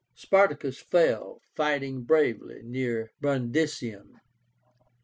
Spartacus 0.15 0.79
fell, 0.79 1.43
fighting 1.55 2.05
bravely, 2.05 2.63
near 2.63 3.11
Brundisium. 3.21 4.19